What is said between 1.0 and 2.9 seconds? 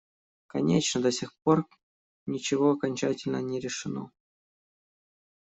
сих пор ничего